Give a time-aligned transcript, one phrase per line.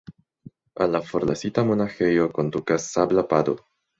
[0.85, 3.55] Al la forlasita monaĥejo kondukas sabla pado.